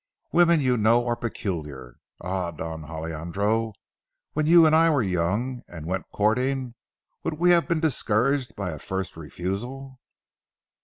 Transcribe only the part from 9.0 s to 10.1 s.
refusal?"